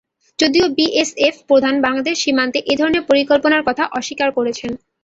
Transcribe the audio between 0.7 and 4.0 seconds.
BSF প্রধান বাংলাদেশ সীমান্তে এ ধরনের পরিকল্পনার কথা